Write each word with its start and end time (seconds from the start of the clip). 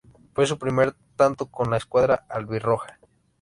Fue 0.33 0.47
su 0.47 0.57
primer 0.57 0.95
tanto 1.15 1.45
con 1.51 1.69
la 1.69 1.77
escuadra 1.77 2.25
albirroja. 2.27 2.99